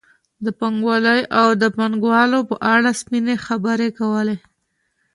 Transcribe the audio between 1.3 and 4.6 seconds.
او پانګوالو په اړه سپینې خبرې کولې.